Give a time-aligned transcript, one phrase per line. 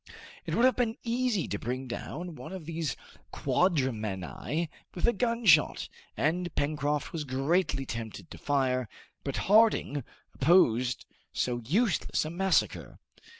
[0.47, 2.97] It would have been easy to bring down one of these
[3.31, 8.89] quadramani with a gunshot, and Pencroft was greatly tempted to fire,
[9.23, 10.03] but Harding
[10.33, 12.97] opposed so useless a massacre.